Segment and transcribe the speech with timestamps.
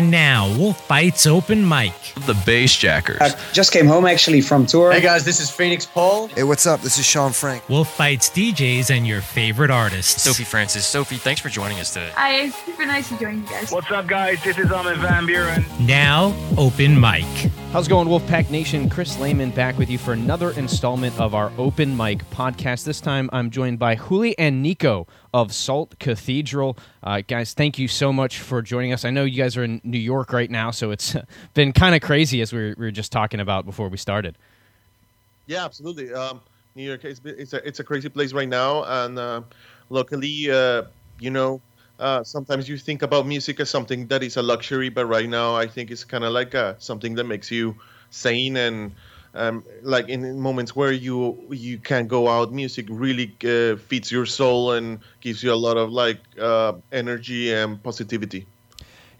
[0.00, 1.92] And now, Wolf Bites Open Mic.
[2.24, 3.18] The Bass Jackers.
[3.20, 4.90] I just came home actually from tour.
[4.90, 6.28] Hey guys, this is Phoenix Paul.
[6.28, 6.80] Hey, what's up?
[6.80, 7.68] This is Sean Frank.
[7.68, 10.22] Wolf Bites DJs and your favorite artists.
[10.22, 10.86] Sophie Francis.
[10.86, 12.12] Sophie, thanks for joining us today.
[12.14, 13.70] Hi, it's super nice to join you guys.
[13.70, 14.42] What's up, guys?
[14.42, 15.66] This is Armin van Buuren.
[15.86, 17.26] Now, Open Mic.
[17.72, 18.88] How's it going, Wolfpack Nation?
[18.88, 22.84] Chris Lehman back with you for another installment of our Open Mic podcast.
[22.84, 26.76] This time I'm joined by Juli and Nico of Salt Cathedral.
[27.02, 29.04] Uh, guys, thank you so much for joining us.
[29.04, 31.16] I know you guys are in New York right now, so it's
[31.54, 34.36] been kind of crazy as we were, we were, just talking about before we started.
[35.46, 36.12] Yeah, absolutely.
[36.12, 36.40] Um,
[36.74, 39.42] New York is it's a, it's a crazy place right now, and uh,
[39.88, 40.84] luckily, uh,
[41.18, 41.60] you know,
[41.98, 45.54] uh, sometimes you think about music as something that is a luxury, but right now
[45.54, 47.76] I think it's kind of like a, something that makes you
[48.10, 48.92] sane and
[49.34, 54.26] um, like in moments where you you can't go out, music really uh, feeds your
[54.26, 58.46] soul and gives you a lot of like uh, energy and positivity.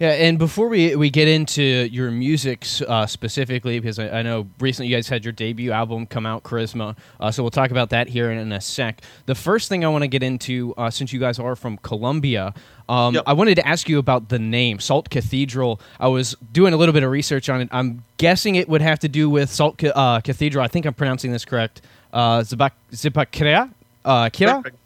[0.01, 4.49] Yeah, and before we, we get into your music uh, specifically, because I, I, know
[4.59, 7.91] recently you guys had your debut album come out, Charisma, uh, so we'll talk about
[7.91, 9.03] that here in, in a sec.
[9.27, 12.55] The first thing I want to get into, uh, since you guys are from Colombia,
[12.89, 13.25] um, yep.
[13.27, 15.83] I wanted to ask you about the name, Salt Cathedral.
[16.01, 17.69] I was doing a little bit of research on it.
[17.71, 20.65] I'm guessing it would have to do with Salt uh, Cathedral.
[20.65, 21.83] I think I'm pronouncing this correct.
[22.11, 23.71] Uh, Zipaquira?
[24.03, 24.63] Uh, Kira?
[24.63, 24.80] Perfect.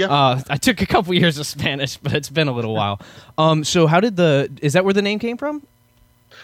[0.00, 0.06] Yeah.
[0.06, 3.00] Uh, I took a couple years of Spanish, but it's been a little while.
[3.36, 4.50] Um, so how did the?
[4.62, 5.62] Is that where the name came from?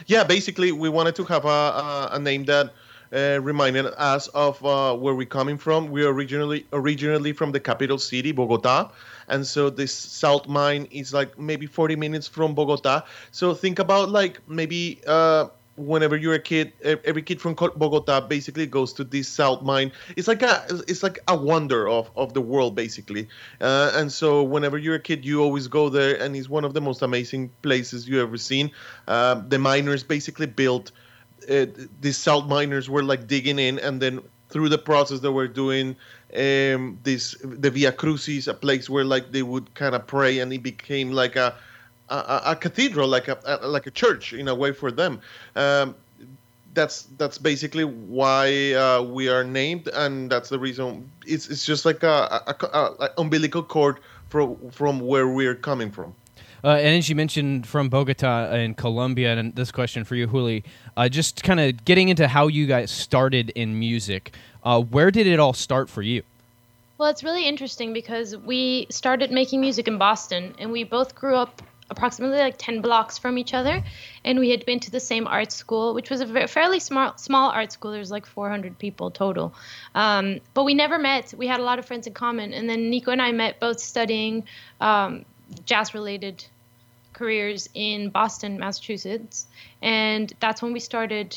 [0.07, 2.75] Yeah, basically, we wanted to have a, a, a name that
[3.13, 5.89] uh, reminded us of uh, where we're coming from.
[5.91, 8.91] We're originally originally from the capital city, Bogota,
[9.29, 13.03] and so this salt mine is like maybe 40 minutes from Bogota.
[13.31, 18.67] So think about like maybe uh, whenever you're a kid, every kid from Bogota basically
[18.67, 19.93] goes to this salt mine.
[20.17, 23.29] It's like a it's like a wonder of, of the world basically.
[23.61, 26.75] Uh, and so whenever you're a kid, you always go there, and it's one of
[26.75, 28.71] the most amazing places you ever seen.
[29.07, 30.93] Uh, the miners basically built
[31.49, 31.67] uh,
[32.01, 35.97] these salt miners were like digging in, and then through the process they were doing
[36.35, 40.53] um, this the Via Crucis, a place where like they would kind of pray, and
[40.53, 41.55] it became like a
[42.09, 45.21] a, a cathedral, like a, a, like a church in a way for them.
[45.55, 45.95] Um,
[46.75, 51.11] that's that's basically why uh, we are named, and that's the reason.
[51.27, 56.15] It's it's just like a, a, a umbilical cord from from where we're coming from.
[56.65, 60.65] Uh, and as you mentioned from Bogota in Colombia, and this question for you, Juli,
[60.97, 64.35] uh, just kind of getting into how you guys started in music.
[64.65, 66.23] Uh, where did it all start for you?
[66.99, 71.37] Well, it's really interesting because we started making music in Boston, and we both grew
[71.37, 73.83] up approximately like 10 blocks from each other
[74.25, 77.17] and we had been to the same art school which was a very, fairly small
[77.17, 77.93] small art school.
[77.93, 79.55] There's like 400 people total.
[79.95, 81.35] Um, but we never met.
[81.37, 83.81] We had a lot of friends in common and then nico and i met both
[83.81, 84.45] studying
[84.81, 85.25] um,
[85.65, 86.45] jazz related
[87.13, 89.47] careers in boston massachusetts
[89.81, 91.37] and that's when we started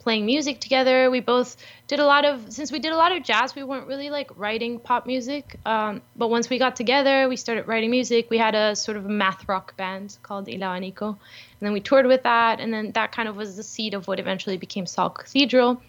[0.00, 1.10] playing music together.
[1.10, 1.56] We both
[1.86, 4.30] did a lot of since we did a lot of jazz, we weren't really like
[4.36, 5.56] writing pop music.
[5.64, 8.28] Um, but once we got together, we started writing music.
[8.30, 11.18] We had a sort of math rock band called Ila Nico, and
[11.60, 14.18] then we toured with that, and then that kind of was the seed of what
[14.18, 15.80] eventually became Salt Cathedral.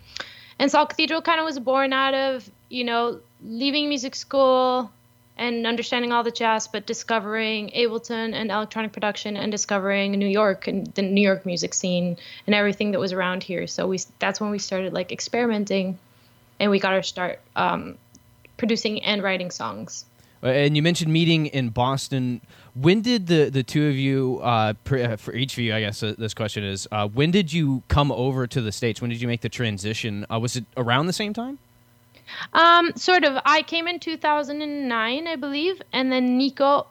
[0.60, 4.92] And Salt Cathedral kind of was born out of you know leaving music school,
[5.38, 10.68] and understanding all the jazz, but discovering Ableton and electronic production and discovering New York
[10.68, 13.68] and the New York music scene and everything that was around here.
[13.68, 15.98] So we that's when we started like experimenting,
[16.60, 17.98] and we got our start um,
[18.58, 20.06] producing and writing songs.
[20.44, 22.42] Uh, and you mentioned meeting in Boston.
[22.74, 26.02] When did the, the two of you, uh, uh for each of you, I guess
[26.02, 29.02] uh, this question is, uh, when did you come over to the States?
[29.02, 30.26] When did you make the transition?
[30.32, 31.60] Uh, was it around the same time?
[32.54, 33.42] Um, sort of.
[33.46, 36.88] I came in 2009, I believe, and then Nico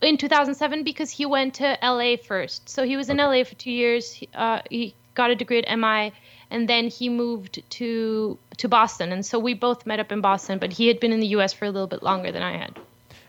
[0.00, 2.68] in 2007 because he went to LA first.
[2.68, 4.22] So he was in LA for two years.
[4.34, 6.12] Uh, he got a degree at MI,
[6.50, 9.12] and then he moved to to Boston.
[9.12, 10.58] And so we both met up in Boston.
[10.58, 11.52] But he had been in the U.S.
[11.52, 12.78] for a little bit longer than I had.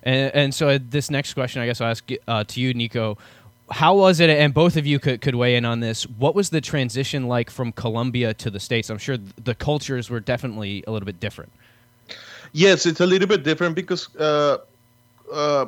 [0.04, 3.18] And, and so uh, this next question, I guess I'll ask uh, to you, Nico
[3.70, 6.50] how was it and both of you could, could weigh in on this what was
[6.50, 8.90] the transition like from colombia to the states?
[8.90, 11.52] I'm sure the cultures were definitely a little bit different.
[12.54, 14.60] Yes it's a little bit different because uh,
[15.32, 15.66] uh,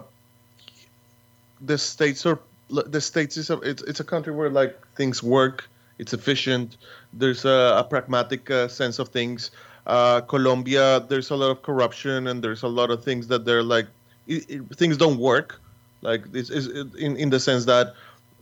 [1.62, 5.68] the states are the states is a, it's, it's a country where like things work
[5.98, 6.78] it's efficient
[7.14, 9.52] there's a, a pragmatic uh, sense of things.
[9.88, 13.64] Uh, colombia there's a lot of corruption and there's a lot of things that they're
[13.64, 13.88] like
[14.28, 15.60] it, it, things don't work
[16.02, 17.94] like this is in in the sense that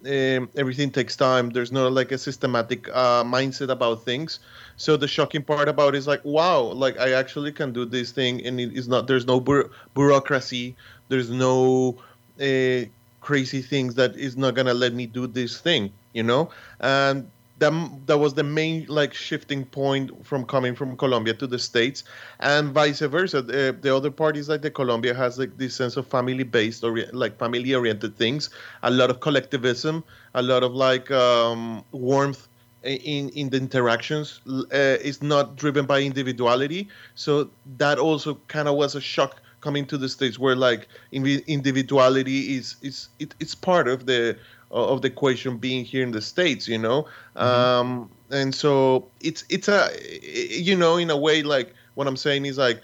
[0.06, 1.50] um, everything takes time.
[1.50, 4.40] There's not like a systematic uh, mindset about things.
[4.76, 8.46] So the shocking part about is like, wow, like I actually can do this thing,
[8.46, 9.08] and it is not.
[9.08, 10.78] There's no bu- bureaucracy.
[11.10, 12.00] There's no
[12.40, 12.86] uh,
[13.22, 16.52] crazy things that is not gonna let me do this thing, you know.
[16.80, 17.74] And that
[18.06, 22.04] that was the main like shifting point from coming from Colombia to the states,
[22.40, 23.42] and vice versa.
[23.42, 26.98] The, the other parties like the Colombia has like this sense of family based or
[27.14, 28.50] like family oriented things,
[28.84, 32.48] a lot of collectivism, a lot of like um, warmth
[32.84, 38.76] in in the interactions uh, is not driven by individuality so that also kind of
[38.76, 43.88] was a shock coming to the states where like individuality is is it, it's part
[43.88, 44.38] of the
[44.72, 47.08] of the equation being here in the states you know?
[47.36, 47.40] Mm-hmm.
[47.40, 49.90] um and so it's it's a
[50.22, 52.82] you know in a way like what i'm saying is like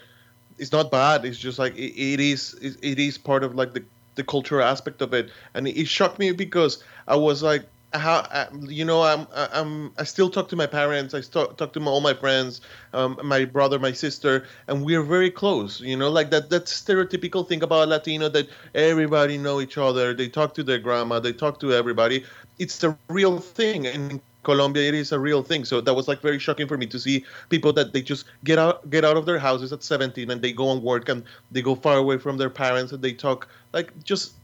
[0.58, 1.24] it's not bad.
[1.24, 3.84] It's just like it, it is it, it is part of like the
[4.14, 5.30] the cultural aspect of it.
[5.54, 10.04] And it shocked me because i was like how uh, you know I'm I'm I
[10.04, 11.14] still talk to my parents.
[11.14, 12.60] I talk talk to my, all my friends,
[12.92, 15.80] um, my brother, my sister, and we're very close.
[15.80, 20.14] You know, like that that stereotypical thing about Latino that everybody know each other.
[20.14, 21.20] They talk to their grandma.
[21.20, 22.24] They talk to everybody.
[22.58, 25.64] It's the real thing, in Colombia it is a real thing.
[25.64, 28.58] So that was like very shocking for me to see people that they just get
[28.58, 31.62] out get out of their houses at 17 and they go and work and they
[31.62, 34.34] go far away from their parents and they talk like just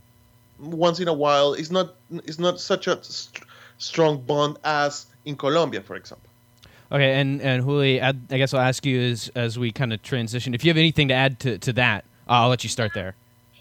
[0.61, 3.45] once in a while it's not it's not such a st-
[3.79, 6.29] strong bond as in Colombia, for example.
[6.93, 10.03] Okay, and and Juli, I, I guess I'll ask you as as we kind of
[10.03, 10.55] transition.
[10.55, 13.15] If you have anything to add to to that, I'll let you start there.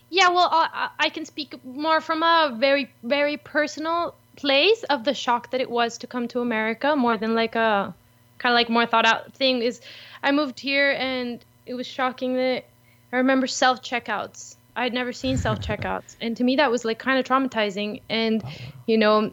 [0.09, 5.13] Yeah, well, I, I can speak more from a very very personal place of the
[5.13, 7.93] shock that it was to come to America, more than like a
[8.39, 9.61] kind of like more thought out thing.
[9.61, 9.79] Is
[10.23, 12.65] I moved here and it was shocking that
[13.13, 16.85] I remember self checkouts I had never seen self checkouts, and to me that was
[16.85, 18.01] like kind of traumatizing.
[18.09, 18.43] And
[18.85, 19.31] you know,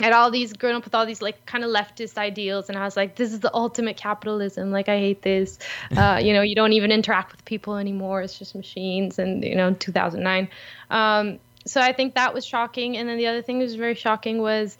[0.00, 2.84] had all these grown up with all these like kind of leftist ideals, and I
[2.84, 4.70] was like, this is the ultimate capitalism.
[4.70, 5.58] Like I hate this.
[5.96, 8.20] Uh, you know, you don't even interact with people anymore.
[8.20, 9.18] It's just machines.
[9.18, 10.48] And you know, 2009.
[10.90, 12.96] Um, so I think that was shocking.
[12.96, 14.76] And then the other thing that was very shocking was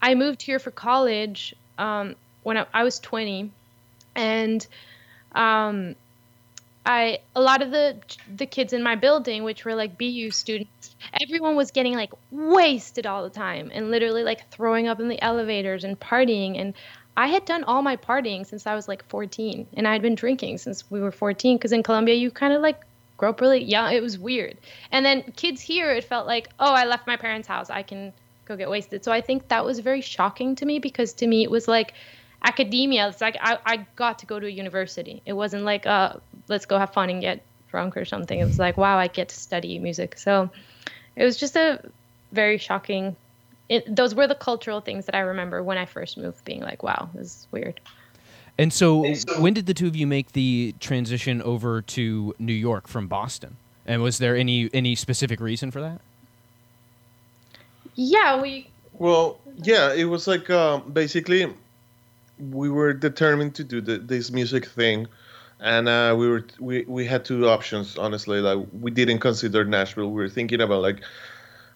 [0.00, 3.50] I moved here for college um, when I, I, was 20,
[4.14, 4.66] and
[5.32, 5.94] um,
[6.88, 7.98] I a lot of the
[8.34, 13.06] the kids in my building, which were like BU students, everyone was getting like wasted
[13.06, 16.58] all the time and literally like throwing up in the elevators and partying.
[16.58, 16.72] And
[17.14, 20.14] I had done all my partying since I was like 14, and I had been
[20.14, 21.58] drinking since we were 14.
[21.58, 22.80] Because in Colombia, you kind of like
[23.18, 23.92] grow up really young.
[23.92, 24.56] It was weird.
[24.90, 27.68] And then kids here, it felt like, oh, I left my parents' house.
[27.68, 28.14] I can
[28.46, 29.04] go get wasted.
[29.04, 31.92] So I think that was very shocking to me because to me it was like
[32.42, 33.08] academia.
[33.08, 35.22] It's like I, I got to go to a university.
[35.26, 36.14] It wasn't like uh
[36.48, 38.38] let's go have fun and get drunk or something.
[38.38, 40.18] It was like wow, I get to study music.
[40.18, 40.50] So
[41.16, 41.80] it was just a
[42.32, 43.16] very shocking.
[43.68, 46.82] It, those were the cultural things that I remember when I first moved, being like,
[46.82, 47.80] wow, this is weird.
[48.56, 49.04] And so,
[49.38, 53.56] when did the two of you make the transition over to New York from Boston?
[53.86, 56.00] And was there any any specific reason for that?
[57.94, 58.68] Yeah, we.
[58.94, 61.52] Well, yeah, it was like um, basically
[62.50, 65.06] we were determined to do the, this music thing,
[65.60, 67.98] and uh, we were we, we had two options.
[67.98, 70.10] Honestly, like we didn't consider Nashville.
[70.10, 71.00] We were thinking about like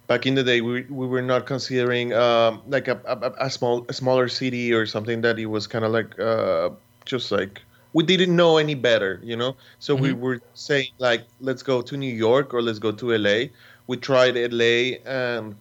[0.06, 0.60] back in the day.
[0.60, 4.86] We we were not considering um, like a, a, a, small a smaller city or
[4.86, 6.70] something that it was kind of like uh,
[7.04, 7.62] just like
[7.92, 9.56] we didn't know any better, you know.
[9.78, 10.04] So mm-hmm.
[10.04, 13.46] we were saying like let's go to New York or let's go to LA.
[13.88, 15.56] We tried LA and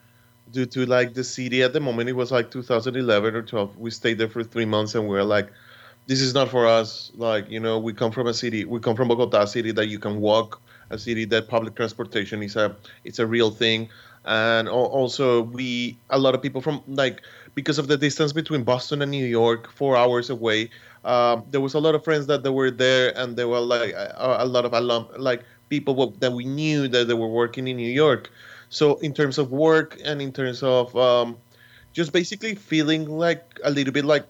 [0.52, 3.90] due to like the city at the moment it was like 2011 or 12 we
[3.90, 5.50] stayed there for three months and we were like
[6.08, 7.12] this is not for us.
[7.16, 10.00] Like you know we come from a city we come from bogota city that you
[10.00, 13.90] can walk a city that public transportation is a it's a real thing.
[14.26, 17.22] And also we a lot of people from like
[17.56, 20.70] because of the distance between boston and new york four hours away
[21.04, 23.92] um, there was a lot of friends that they were there and there were like
[23.94, 27.78] a, a lot of alum like people that we knew that they were working in
[27.78, 28.30] new york.
[28.70, 31.38] So in terms of work and in terms of um,
[31.94, 34.26] just basically feeling like a little bit like,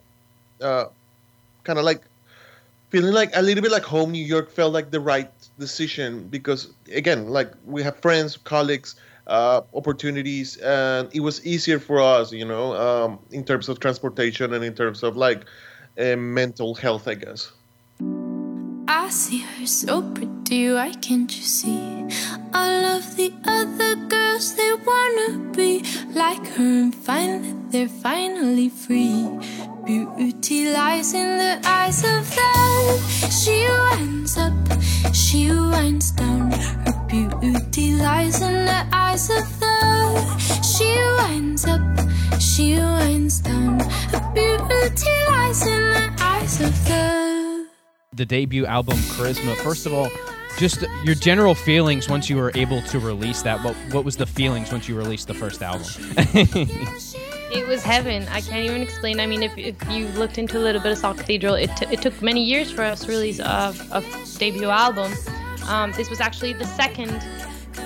[0.61, 0.85] uh,
[1.63, 2.01] kind of like
[2.89, 4.11] feeling like a little bit like home.
[4.11, 8.95] New York felt like the right decision because again, like we have friends, colleagues,
[9.27, 14.53] uh, opportunities, and it was easier for us, you know, um, in terms of transportation
[14.53, 15.45] and in terms of like
[15.97, 17.51] uh, mental health, I guess.
[18.87, 21.79] I see her so pretty, why can't you see?
[22.53, 29.39] All of the other girls, they wanna be like her, and finally, they're finally free.
[29.85, 32.99] Beauty lies in the eyes of them.
[33.31, 34.53] She winds up,
[35.13, 36.51] she winds down.
[36.51, 40.39] Her beauty lies in the eyes of them.
[40.63, 41.81] She winds up,
[42.39, 43.79] she winds down.
[44.11, 47.21] Her beauty lies in the eyes of them
[48.13, 49.55] the debut album Charisma.
[49.55, 50.07] First of all,
[50.57, 53.63] just your general feelings once you were able to release that.
[53.63, 55.87] What what was the feelings once you released the first album?
[57.53, 58.27] it was heaven.
[58.29, 59.19] I can't even explain.
[59.19, 61.85] I mean, if, if you looked into a little bit of Salt Cathedral, it, t-
[61.91, 64.03] it took many years for us to release a, a
[64.37, 65.11] debut album.
[65.67, 67.23] Um, this was actually the second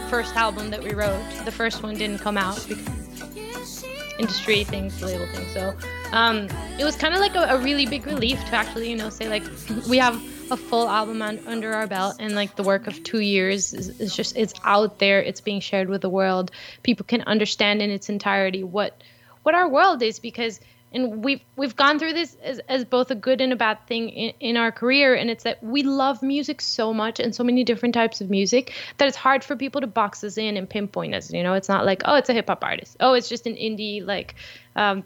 [0.09, 1.21] first album that we wrote.
[1.45, 3.83] The first one didn't come out because
[4.19, 5.51] industry things, label things.
[5.51, 5.75] So
[6.11, 6.47] um,
[6.79, 9.27] it was kind of like a, a, really big relief to actually, you know, say
[9.27, 9.43] like
[9.89, 10.15] we have
[10.51, 14.15] a full album under our belt and like the work of two years is, is
[14.15, 15.21] just it's out there.
[15.21, 16.51] It's being shared with the world.
[16.83, 19.01] People can understand in its entirety what
[19.45, 20.59] what our world is because
[20.91, 24.09] and we've we've gone through this as, as both a good and a bad thing
[24.09, 25.13] in, in our career.
[25.13, 28.73] And it's that we love music so much and so many different types of music
[28.97, 31.53] that it's hard for people to box us in and pinpoint us you know?
[31.53, 32.97] It's not like oh it's a hip-hop artist.
[32.99, 34.35] Oh it's just an indie like
[34.75, 35.03] um,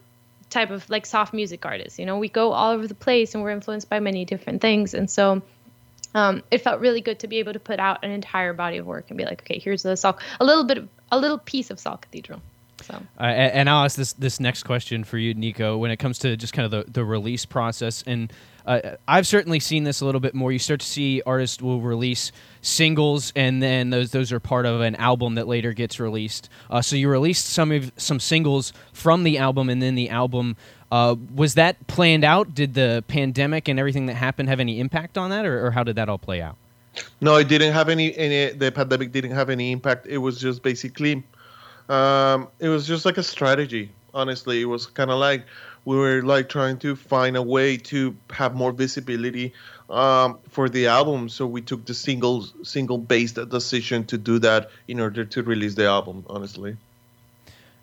[0.49, 2.19] type of like soft music artist you know?
[2.19, 4.93] We go all over the place and we're influenced by many different things.
[4.93, 5.41] And so
[6.13, 8.85] um, it felt really good to be able to put out an entire body of
[8.85, 11.69] work and be like okay here's the salt a little bit of, a little piece
[11.69, 12.41] of salt cathedral
[12.83, 15.77] so, uh, and I'll ask this this next question for you, Nico.
[15.77, 18.31] When it comes to just kind of the, the release process, and
[18.65, 20.51] uh, I've certainly seen this a little bit more.
[20.51, 22.31] You start to see artists will release
[22.61, 26.49] singles, and then those those are part of an album that later gets released.
[26.69, 30.55] Uh, so you released some of some singles from the album, and then the album.
[30.91, 32.55] Uh, was that planned out?
[32.55, 35.83] Did the pandemic and everything that happened have any impact on that, or, or how
[35.83, 36.55] did that all play out?
[37.21, 38.51] No, it didn't have any, any.
[38.53, 40.07] The pandemic didn't have any impact.
[40.07, 41.23] It was just basically
[41.89, 43.91] um, it was just like a strategy.
[44.13, 45.45] Honestly, it was kind of like
[45.85, 49.53] we were like trying to find a way to have more visibility
[49.89, 51.29] um, for the album.
[51.29, 55.75] So we took the single single based decision to do that in order to release
[55.75, 56.25] the album.
[56.29, 56.77] Honestly.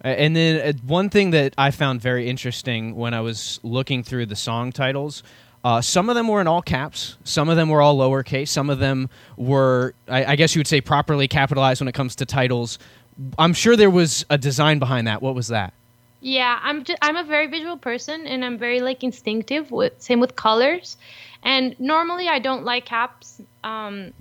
[0.03, 4.27] And then uh, one thing that I found very interesting when I was looking through
[4.27, 5.23] the song titles,
[5.65, 8.71] uh, some of them were in all caps, some of them were all lowercase, some
[8.71, 12.27] of them were, I, I, guess you would say, properly capitalized when it comes to
[12.27, 12.79] titles.
[13.39, 15.23] I'm sure there was a design behind that.
[15.23, 15.73] What was that?
[16.21, 20.21] Yeah, I'm just, I'm a very visual person and I'm very like instinctive with same
[20.21, 20.97] with colors.
[21.43, 23.41] And normally I don't like caps.
[23.63, 24.13] Um,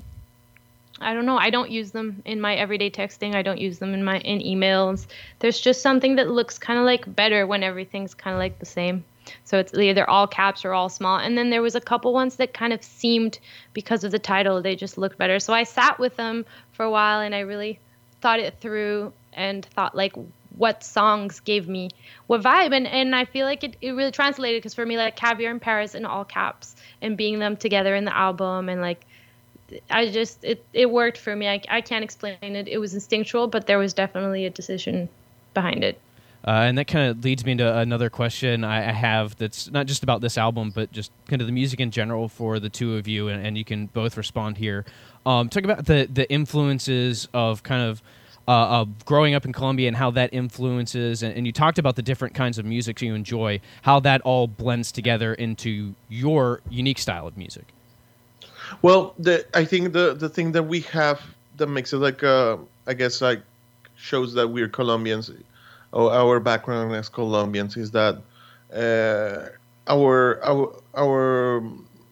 [1.02, 1.38] I don't know.
[1.38, 3.36] I don't use them in my everyday texting.
[3.36, 5.08] I don't use them in my in emails.
[5.40, 8.66] There's just something that looks kind of like better when everything's kind of like the
[8.66, 9.04] same.
[9.44, 11.18] So it's either all caps or all small.
[11.18, 13.40] And then there was a couple ones that kind of seemed
[13.74, 15.40] because of the title they just looked better.
[15.40, 17.80] So I sat with them for a while and I really
[18.26, 20.14] thought it through and thought like
[20.58, 21.92] what songs gave me
[22.26, 22.76] what vibe.
[22.76, 25.60] And, and i feel like it, it really translated because for me like caviar in
[25.60, 29.06] paris in all caps and being them together in the album and like
[29.92, 31.48] i just it, it worked for me.
[31.48, 32.68] I, I can't explain it.
[32.68, 35.08] It was instinctual but there was definitely a decision
[35.54, 36.02] behind it.
[36.48, 39.88] Uh, and that kind of leads me into another question I, I, have that's not
[39.88, 42.98] just about this album, but just kind of the music in general for the two
[42.98, 44.86] of you, and, and you can both respond here.
[45.26, 48.02] Um, talk about the the influences of kind of
[48.48, 52.02] uh, growing up in Colombia and how that influences, and, and, you talked about the
[52.04, 57.26] different kinds of music you enjoy, how that all blends together into your unique style
[57.26, 57.66] of music.
[58.82, 61.22] Well, the, I think the the thing that we have
[61.58, 63.42] that makes it like uh, I guess like
[63.96, 65.32] shows that we're Colombians,
[65.92, 68.22] or our background as Colombians is that
[68.74, 69.50] uh,
[69.88, 71.64] our our our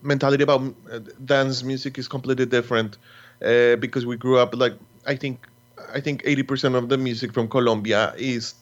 [0.03, 2.97] mentality about uh, dance music is completely different
[3.43, 4.73] uh, because we grew up like
[5.07, 5.47] I think
[5.93, 8.55] I think 80% of the music from Colombia is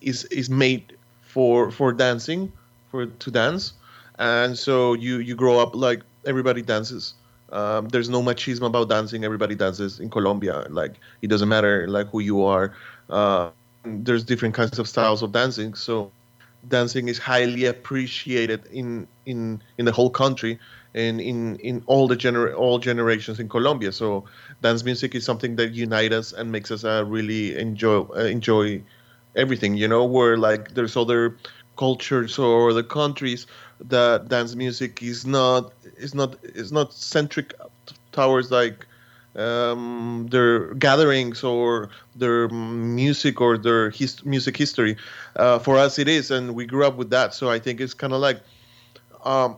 [0.00, 2.52] is is made for for dancing
[2.90, 3.72] for to dance.
[4.18, 7.14] And so you you grow up like everybody dances.
[7.52, 9.24] Um, there's no machismo about dancing.
[9.24, 10.66] Everybody dances in Colombia.
[10.70, 12.74] Like it doesn't matter like who you are.
[13.08, 13.50] Uh,
[13.84, 15.74] there's different kinds of styles of dancing.
[15.74, 16.10] So
[16.68, 20.58] dancing is highly appreciated in in in the whole country
[20.94, 23.92] and in in all the gener all generations in Colombia.
[23.92, 24.24] So
[24.62, 28.82] dance music is something that unites us and makes us uh, really enjoy uh, enjoy
[29.34, 29.74] everything.
[29.76, 31.36] You know, where like there's other
[31.76, 33.46] cultures or the countries
[33.80, 37.52] that dance music is not is not is not centric
[38.12, 38.86] towards like
[39.36, 44.96] um, their gatherings or their music or their his- music history.
[45.36, 47.34] Uh, for us, it is, and we grew up with that.
[47.34, 48.40] So I think it's kind of like
[49.24, 49.56] um,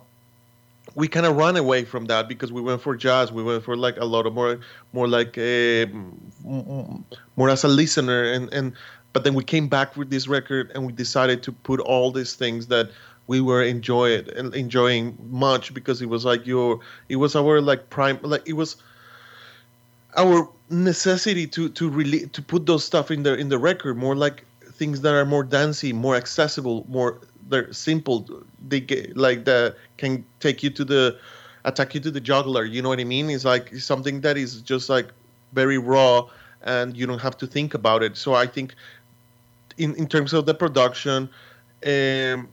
[0.95, 3.31] we kind of run away from that because we went for jazz.
[3.31, 4.59] We went for like a lot of more,
[4.93, 5.85] more like a,
[6.43, 8.73] more as a listener, and and
[9.13, 12.35] but then we came back with this record and we decided to put all these
[12.35, 12.89] things that
[13.27, 18.19] we were enjoying enjoying much because it was like your, it was our like prime,
[18.21, 18.77] like it was
[20.17, 24.15] our necessity to to really to put those stuff in the in the record more
[24.15, 28.25] like things that are more dancey, more accessible, more they're simple.
[28.67, 31.17] They get like that can take you to the
[31.65, 33.29] attack you to the juggler You know what I mean?
[33.29, 35.07] It's like something that is just like
[35.53, 36.29] very raw,
[36.63, 38.17] and you don't have to think about it.
[38.17, 38.75] So I think,
[39.77, 41.29] in in terms of the production,
[41.85, 42.47] um,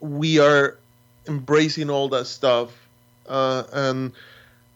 [0.00, 0.78] we are
[1.26, 2.70] embracing all that stuff,
[3.28, 4.12] uh, and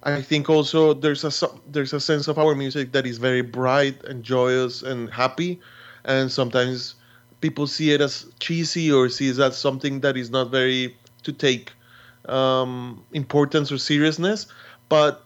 [0.05, 4.03] I think also there's a there's a sense of our music that is very bright
[4.05, 5.61] and joyous and happy,
[6.05, 6.97] and sometimes
[7.41, 11.33] people see it as cheesy or see it as something that is not very to
[11.33, 11.73] take
[12.29, 14.47] um, importance or seriousness.
[14.89, 15.23] But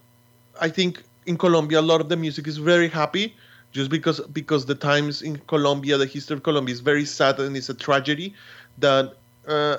[0.61, 3.35] I think in Colombia, a lot of the music is very happy,
[3.73, 7.56] just because because the times in Colombia, the history of Colombia is very sad and
[7.56, 8.35] it's a tragedy
[8.78, 9.14] that
[9.49, 9.78] uh,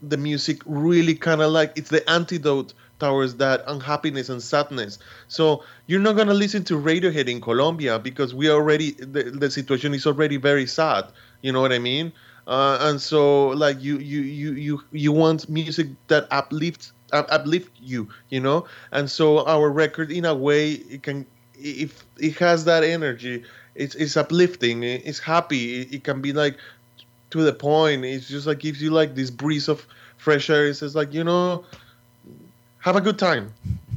[0.00, 4.98] the music really kind of like it's the antidote towards that unhappiness and sadness.
[5.28, 9.94] So you're not gonna listen to Radiohead in Colombia because we already the, the situation
[9.94, 11.06] is already very sad.
[11.42, 12.12] You know what I mean?
[12.46, 18.08] Uh, and so like you you you you you want music that uplifts uplift you
[18.28, 22.84] you know and so our record in a way it can if it has that
[22.84, 23.42] energy
[23.74, 26.56] it's it's uplifting it's happy it, it can be like
[27.30, 30.82] to the point it's just like gives you like this breeze of fresh air it's
[30.94, 31.64] like you know
[32.80, 33.52] have a good time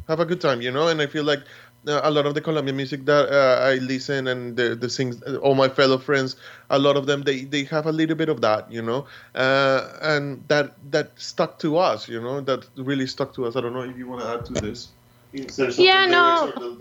[0.07, 1.41] have a good time you know and i feel like
[1.85, 5.21] uh, a lot of the Colombian music that uh, I listen and the, the sings,
[5.21, 6.37] all my fellow friends,
[6.69, 9.89] a lot of them they, they have a little bit of that, you know, uh,
[10.01, 13.57] and that that stuck to us, you know, that really stuck to us.
[13.57, 14.89] I don't know if you want to add to this.
[15.33, 16.77] Yeah, no.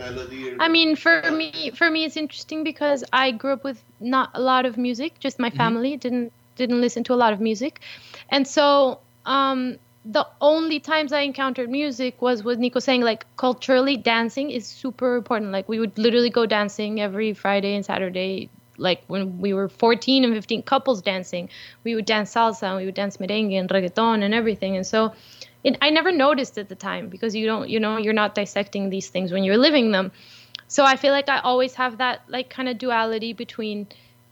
[0.60, 4.40] I mean, for me, for me, it's interesting because I grew up with not a
[4.40, 5.18] lot of music.
[5.18, 5.56] Just my mm-hmm.
[5.56, 6.00] family mm-hmm.
[6.00, 7.80] didn't didn't listen to a lot of music,
[8.28, 13.96] and so um, the only times I encountered music was with Nico saying like culturally
[13.96, 15.52] dancing is super important.
[15.52, 18.50] Like we would literally go dancing every Friday and Saturday.
[18.78, 21.48] Like when we were 14 and 15 couples dancing,
[21.84, 24.76] we would dance salsa and we would dance merengue and reggaeton and everything.
[24.76, 25.12] And so
[25.62, 28.90] it, I never noticed at the time because you don't, you know, you're not dissecting
[28.90, 30.10] these things when you're living them.
[30.66, 33.86] So I feel like I always have that like kind of duality between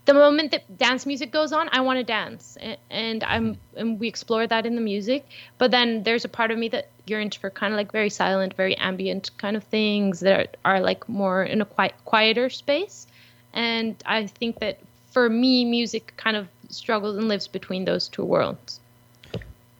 [0.07, 2.57] the moment that dance music goes on, I want to dance,
[2.91, 5.27] and, I'm and we explore that in the music.
[5.59, 8.55] But then there's a part of me that yearns for kind of like very silent,
[8.55, 13.07] very ambient kind of things that are like more in a quiet, quieter space.
[13.53, 14.79] And I think that
[15.11, 18.81] for me, music kind of struggles and lives between those two worlds.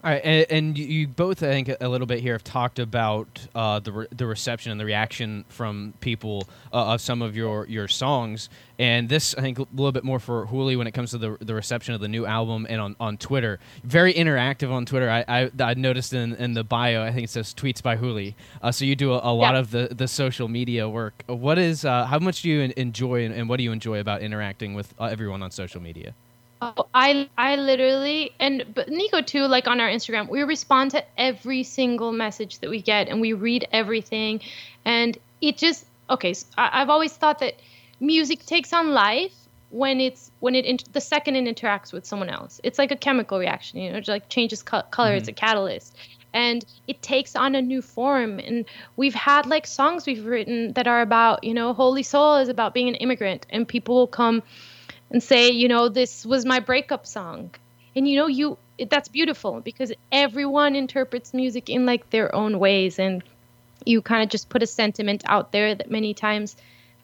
[0.03, 3.47] All right, and, and, you both, I think, a little bit here have talked about
[3.55, 7.67] uh, the re- the reception and the reaction from people uh, of some of your,
[7.67, 11.11] your songs, and this I think a little bit more for Juli when it comes
[11.11, 13.61] to the, the reception of the new album and on, on Twitter.
[13.85, 15.11] Very interactive on Twitter.
[15.11, 18.37] I I, I noticed in, in the bio, I think it says tweets by Juli.
[18.63, 19.61] Uh, so you do a, a lot yeah.
[19.61, 21.25] of the, the social media work.
[21.27, 24.23] What is uh, how much do you enjoy and, and, what do you enjoy about
[24.23, 26.15] interacting with uh, everyone on social media?
[26.63, 29.47] Oh, I I literally and but Nico too.
[29.47, 33.33] Like on our Instagram, we respond to every single message that we get, and we
[33.33, 34.41] read everything,
[34.85, 36.35] and it just okay.
[36.35, 37.55] So I, have always thought that
[37.99, 39.33] music takes on life
[39.71, 42.61] when it's when it inter- the second it interacts with someone else.
[42.63, 45.11] It's like a chemical reaction, you know, it like changes co- color.
[45.11, 45.19] Mm-hmm.
[45.19, 45.97] It's a catalyst,
[46.35, 48.39] and it takes on a new form.
[48.39, 52.51] And we've had like songs we've written that are about you know, Holy Soul is
[52.51, 54.43] about being an immigrant, and people will come
[55.11, 57.55] and say, you know, this was my breakup song.
[57.97, 62.99] And you know, you that's beautiful because everyone interprets music in like their own ways
[62.99, 63.23] and
[63.85, 66.57] you kind of just put a sentiment out there that many times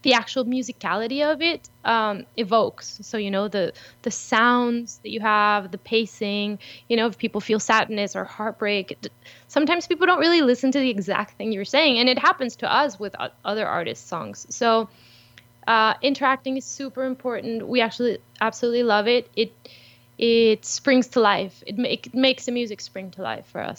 [0.02, 3.00] the actual musicality of it um, evokes.
[3.02, 6.60] So you know the the sounds that you have, the pacing.
[6.88, 8.96] You know, if people feel sadness or heartbreak,
[9.48, 12.72] sometimes people don't really listen to the exact thing you're saying, and it happens to
[12.72, 14.46] us with other artists' songs.
[14.48, 14.88] So
[15.66, 17.66] uh, interacting is super important.
[17.66, 19.28] We actually absolutely love it.
[19.36, 19.52] It
[20.18, 21.62] it springs to life.
[21.66, 23.78] It, make, it makes the music spring to life for us.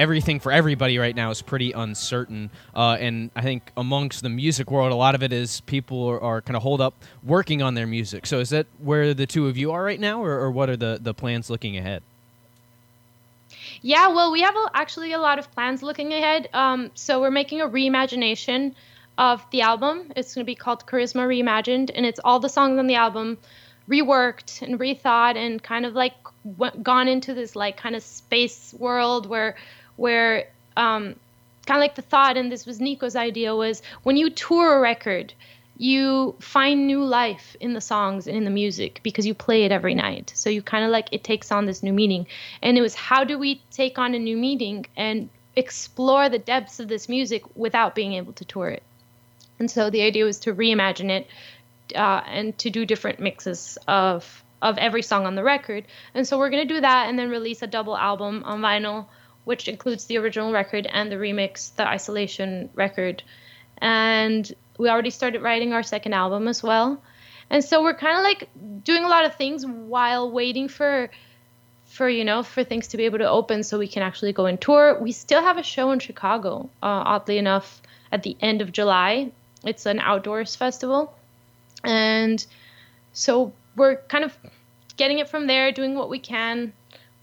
[0.00, 2.50] everything for everybody right now is pretty uncertain.
[2.74, 6.20] Uh, and I think amongst the music world, a lot of it is people are,
[6.20, 8.24] are kind of hold up working on their music.
[8.24, 10.76] So is that where the two of you are right now, or, or what are
[10.76, 12.02] the, the plans looking ahead?
[13.82, 16.48] Yeah, well, we have a, actually a lot of plans looking ahead.
[16.54, 18.74] Um, so we're making a reimagination
[19.18, 20.12] of the album.
[20.16, 23.36] It's going to be called Charisma Reimagined, and it's all the songs on the album
[23.86, 26.14] reworked and rethought and kind of like
[26.82, 29.56] gone into this like kind of space world where
[30.00, 31.14] where um,
[31.66, 34.80] kind of like the thought and this was Nico's idea was when you tour a
[34.80, 35.34] record
[35.76, 39.72] you find new life in the songs and in the music because you play it
[39.72, 40.30] every night.
[40.34, 42.26] So you kind of like it takes on this new meaning.
[42.60, 46.80] And it was how do we take on a new meaning and explore the depths
[46.80, 48.82] of this music without being able to tour it?
[49.58, 51.26] And so the idea was to reimagine it
[51.96, 55.86] uh, and to do different mixes of of every song on the record.
[56.12, 59.06] And so we're gonna do that and then release a double album on vinyl,
[59.50, 63.20] which includes the original record and the remix, the isolation record.
[63.78, 67.02] And we already started writing our second album as well.
[67.50, 68.48] And so we're kind of like
[68.84, 71.10] doing a lot of things while waiting for
[71.86, 74.46] for you know for things to be able to open so we can actually go
[74.46, 74.96] and tour.
[75.00, 77.82] We still have a show in Chicago, uh, oddly enough,
[78.12, 79.32] at the end of July.
[79.64, 81.12] It's an outdoors festival
[81.82, 82.46] and
[83.12, 84.38] so we're kind of
[84.96, 86.72] getting it from there, doing what we can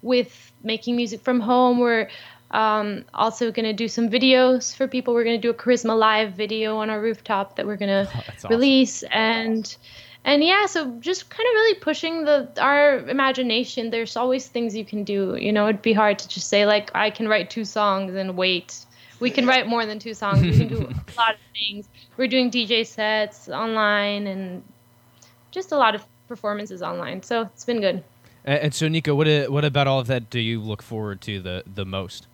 [0.02, 1.80] with making music from home.
[1.80, 2.10] We're
[2.52, 5.14] um, also going to do some videos for people.
[5.14, 8.12] We're going to do a Charisma Live video on our rooftop that we're going to
[8.14, 8.50] oh, awesome.
[8.50, 9.04] release.
[9.04, 9.76] And
[10.24, 13.90] and yeah, so just kind of really pushing the our imagination.
[13.90, 15.38] There's always things you can do.
[15.40, 18.36] You know, it'd be hard to just say like I can write two songs and
[18.36, 18.86] wait.
[19.20, 20.42] We can write more than two songs.
[20.42, 20.78] We can do
[21.18, 21.88] a lot of things.
[22.18, 24.64] We're doing DJ sets online and
[25.52, 27.24] just a lot of performances online.
[27.24, 28.04] So it's been good.
[28.48, 31.22] And, and so, Nico, what uh, what about all of that do you look forward
[31.22, 32.26] to the the most?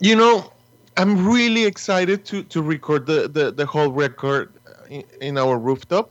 [0.00, 0.52] You know,
[0.98, 4.52] I'm really excited to to record the the, the whole record
[4.90, 6.10] in, in our rooftop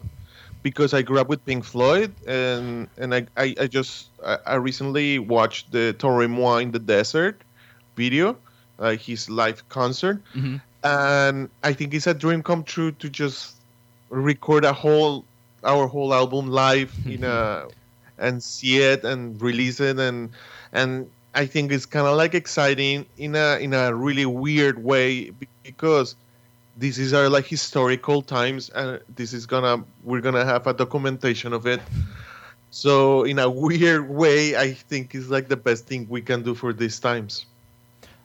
[0.64, 4.56] because I grew up with Pink Floyd and and I I, I just I, I,
[4.56, 7.42] recently watched the Toro y Moi in the desert
[7.96, 8.38] video,
[8.80, 10.58] uh, his live concert, mm-hmm.
[10.84, 13.56] and I think it's a dream come true to just
[14.10, 15.26] record a whole
[15.64, 17.68] our whole album live in a
[18.22, 20.30] and see it and release it and
[20.72, 25.32] and I think it's kind of like exciting in a in a really weird way
[25.64, 26.16] because
[26.78, 31.54] this is our like historical times and this is gonna we're gonna have a documentation
[31.54, 31.82] of it.
[32.70, 36.54] So in a weird way i think it's like the best thing we can do
[36.54, 37.46] for these times.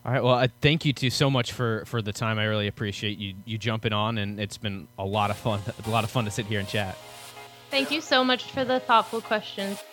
[0.05, 2.39] All right well I thank you two so much for for the time.
[2.41, 5.91] I really appreciate you you jumping on and it's been a lot of fun a
[5.91, 6.99] lot of fun to sit here and chat
[7.77, 9.85] Thank you so much for the thoughtful questions.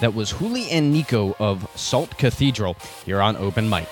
[0.00, 2.74] That was Juli and Nico of Salt Cathedral
[3.06, 3.88] here on Open Mic.